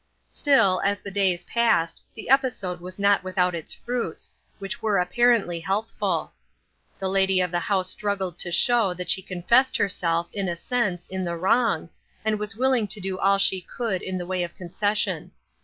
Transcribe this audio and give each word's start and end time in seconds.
Still, 0.29 0.81
as 0.83 0.99
the 0.99 1.11
days 1.11 1.43
passed, 1.43 2.03
the 2.15 2.27
episode 2.27 2.81
was 2.81 2.97
not 2.97 3.23
without 3.23 3.53
its 3.53 3.71
fruits, 3.71 4.31
which 4.57 4.81
were 4.81 4.97
apparently 4.97 5.59
healthful. 5.59 6.31
The 6.97 7.07
lady 7.07 7.39
of 7.39 7.51
the 7.51 7.59
house 7.59 7.91
struggled 7.91 8.39
to 8.39 8.51
show 8.51 8.95
that 8.95 9.11
she 9.11 9.21
confessed 9.21 9.77
herself, 9.77 10.27
in 10.33 10.49
a 10.49 10.55
sense, 10.55 11.05
in 11.05 11.23
the 11.23 11.35
wrong, 11.37 11.87
and 12.25 12.39
was 12.39 12.57
willing 12.57 12.87
to 12.87 12.99
do 12.99 13.19
all 13.19 13.37
she 13.37 13.61
could 13.61 14.01
in 14.01 14.17
the 14.17 14.25
way 14.25 14.41
of 14.41 14.57
con 14.57 14.71
cession. 14.71 15.33